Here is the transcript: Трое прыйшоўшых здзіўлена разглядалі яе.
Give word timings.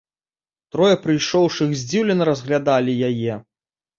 Трое 0.75 0.95
прыйшоўшых 1.03 1.75
здзіўлена 1.81 2.23
разглядалі 2.31 2.95
яе. 3.11 3.33